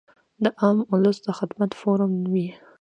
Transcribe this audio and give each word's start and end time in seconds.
د 0.43 0.45
عام 0.61 0.77
اولس 0.91 1.17
د 1.25 1.27
خدمت 1.39 1.71
فورم 1.79 2.11
وي- 2.31 2.47